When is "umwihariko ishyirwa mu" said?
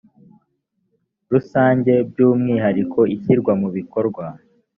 2.29-3.69